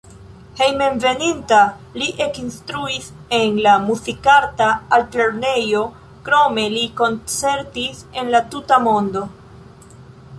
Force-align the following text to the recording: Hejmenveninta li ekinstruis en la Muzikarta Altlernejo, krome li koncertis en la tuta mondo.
Hejmenveninta 0.59 1.57
li 2.01 2.05
ekinstruis 2.27 3.09
en 3.39 3.59
la 3.65 3.73
Muzikarta 3.83 4.69
Altlernejo, 4.97 5.83
krome 6.29 6.65
li 6.77 6.83
koncertis 7.03 8.01
en 8.23 8.33
la 8.37 8.41
tuta 8.55 8.81
mondo. 8.91 9.23